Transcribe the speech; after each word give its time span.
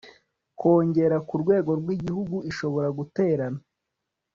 kongera 0.59 1.17
ku 1.27 1.33
rwego 1.41 1.71
rw 1.79 1.87
igihugu 1.95 2.37
ishobora 2.51 2.87
guterana 2.97 3.59